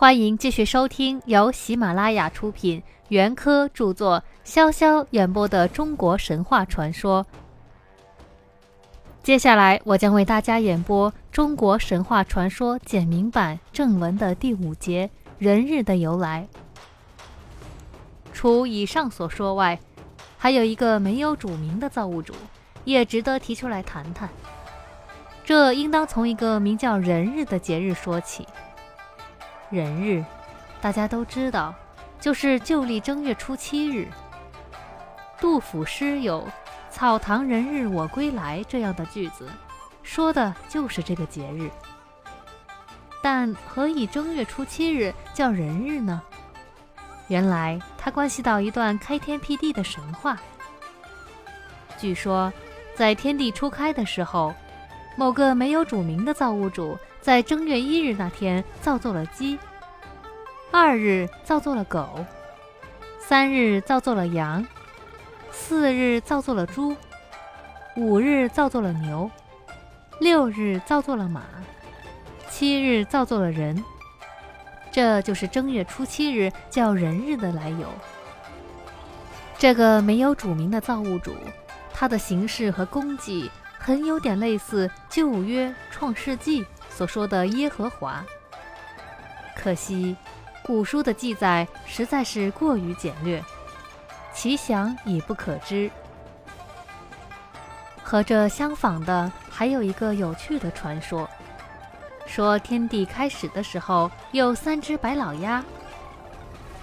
[0.00, 7.26] 欢迎继续收听由喜马拉雅出品、袁科著作、潇潇演播的中国神话传说。
[9.24, 16.46] 接下来，我将为大家演播中国神话传说简明版正文的第五节——人日的由来。
[18.32, 19.80] 除以上所说外，
[20.36, 22.32] 还有一个没有主名的造物主，
[22.84, 24.28] 也值得提出来谈谈。
[25.44, 28.46] 这应当从一个名叫人日的节日说起。
[29.70, 30.24] 人日，
[30.80, 31.74] 大家都知道，
[32.18, 34.08] 就是旧历正月初七日。
[35.38, 36.46] 杜甫诗有
[36.90, 39.46] “草堂人日我归来”这样的句子，
[40.02, 41.70] 说的就是这个节日。
[43.22, 46.22] 但何以正月初七日叫人日呢？
[47.26, 50.38] 原来它关系到一段开天辟地的神话。
[51.98, 52.50] 据说，
[52.94, 54.54] 在天地初开的时候，
[55.14, 56.98] 某个没有主名的造物主。
[57.20, 59.58] 在正月一日那天造作了鸡，
[60.70, 62.24] 二日造作了狗，
[63.18, 64.66] 三日造作了羊，
[65.50, 66.96] 四日造作了猪，
[67.96, 69.30] 五日造作了牛，
[70.20, 71.42] 六日造作了马，
[72.48, 73.84] 七日造作了人。
[74.90, 77.86] 这就是正月初七日叫人日的来由。
[79.58, 81.34] 这个没有主名的造物主，
[81.92, 86.64] 他的形式和功绩很有点类似旧约创世纪。
[86.98, 88.24] 所说的耶和华，
[89.54, 90.16] 可惜
[90.64, 93.40] 古书的记载实在是过于简略，
[94.34, 95.88] 其详已不可知。
[98.02, 101.30] 和这相仿的还有一个有趣的传说，
[102.26, 105.64] 说天地开始的时候有三只白老鸭，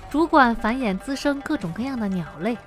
[0.10, 2.58] 主管繁衍滋生各种各样的鸟类，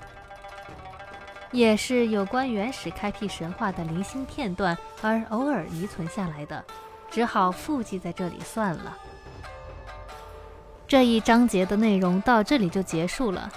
[1.50, 6.62] 也是有关原始开辟神话的零星片段而偶尔遗存下来的。
[7.10, 8.96] 只好附记在这里算了。
[10.86, 13.50] 这一章节的内容到这里就结束了，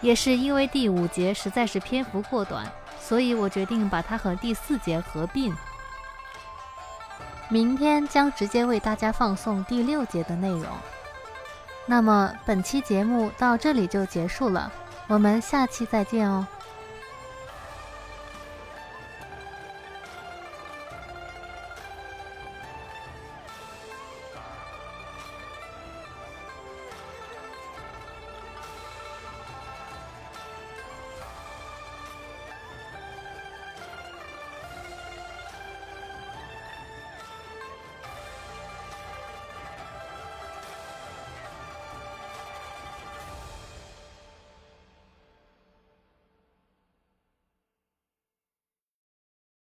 [0.00, 2.66] 也是因为第五节实在是篇幅过短，
[3.00, 5.54] 所以我决定把它和第四节合并。
[7.48, 10.66] 明天将直接为大家放送第六节的内容。
[11.86, 14.72] 那么本期节目到这里就结束了，
[15.06, 16.46] 我们下期再见哦。